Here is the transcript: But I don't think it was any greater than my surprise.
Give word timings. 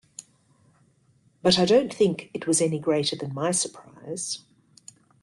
But 1.43 1.59
I 1.59 1.65
don't 1.65 1.93
think 1.93 2.31
it 2.33 2.47
was 2.47 2.59
any 2.59 2.79
greater 2.79 3.15
than 3.15 3.35
my 3.35 3.51
surprise. 3.51 4.39